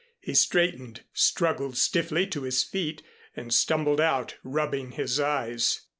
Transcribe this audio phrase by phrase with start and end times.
[0.19, 3.03] He straightened, struggled stiffly to his feet
[3.35, 5.81] and stumbled out, rubbing his eyes.